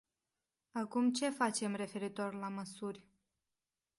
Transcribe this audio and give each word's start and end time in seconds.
Acum 0.71 1.11
ce 1.11 1.29
facem 1.29 1.75
referitor 1.75 2.33
la 2.33 2.49
măsuri? 2.49 3.07